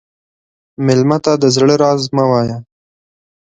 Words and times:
مېلمه 0.85 1.17
ته 1.23 1.31
د 1.41 1.43
زړه 1.55 1.75
راز 1.81 2.01
مه 2.15 2.25
وایه. 2.29 2.57